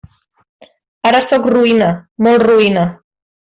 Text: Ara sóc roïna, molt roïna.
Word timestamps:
Ara 1.11 1.21
sóc 1.27 1.47
roïna, 1.57 1.93
molt 2.29 2.51
roïna. 2.51 2.91